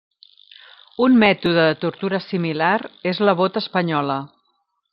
[1.07, 2.73] Un mètode de tortura similar
[3.13, 4.17] és la bota espanyola.